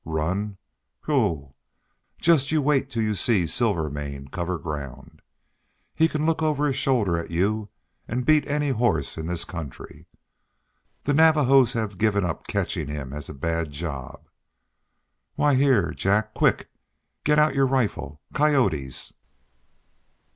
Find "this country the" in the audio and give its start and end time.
9.27-11.13